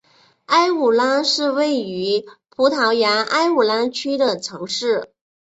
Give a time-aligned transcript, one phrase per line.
[0.47, 5.13] 埃武拉是位于葡萄牙埃武拉区的城市。